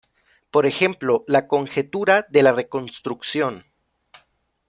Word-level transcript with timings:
Por 0.49 0.65
ejemplo, 0.65 1.23
la 1.27 1.45
conjetura 1.47 2.25
de 2.27 2.41
la 2.41 2.53
reconstrucción. 2.53 3.65